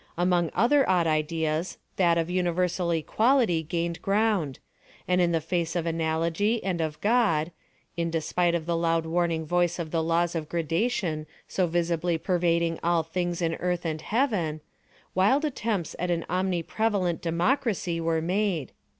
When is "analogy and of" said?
5.85-6.99